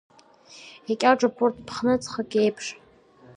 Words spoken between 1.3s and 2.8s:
урҭ ԥхны ҵхык еиԥш.